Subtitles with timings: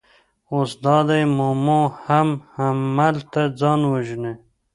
[0.51, 4.33] اوس دا دی مومو هم هملته ځان وژني.